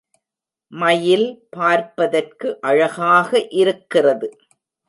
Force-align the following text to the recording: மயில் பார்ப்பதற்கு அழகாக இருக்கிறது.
மயில் 0.73 1.27
பார்ப்பதற்கு 1.49 2.47
அழகாக 2.61 3.29
இருக்கிறது. 3.61 4.29